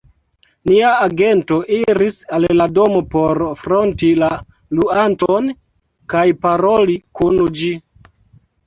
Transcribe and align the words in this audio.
nia 0.69 0.93
agento 1.07 1.57
iris 1.77 2.17
al 2.37 2.47
la 2.61 2.67
domo 2.79 3.03
por 3.13 3.43
fronti 3.61 4.11
la 4.25 4.31
luanton 4.81 5.53
kaj 6.17 6.27
paroli 6.47 6.99
kun 7.21 7.47
ĝi. 7.63 7.73